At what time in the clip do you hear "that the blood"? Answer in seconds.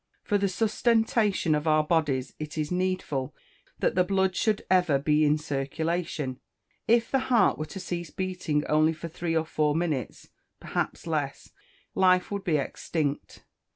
3.77-4.35